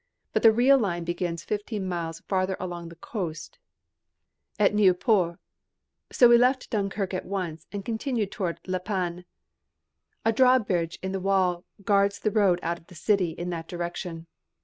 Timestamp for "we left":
6.27-6.71